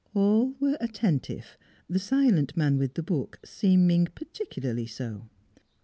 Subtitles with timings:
[0.15, 5.29] All were attentive the silent man with the book seeming particularly so.